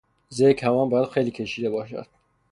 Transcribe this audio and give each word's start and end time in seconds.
زه 0.29 0.53
کمان 0.53 0.89
باید 0.89 1.09
خیلی 1.09 1.31
کشیده 1.31 1.69
باشد. 1.69 2.07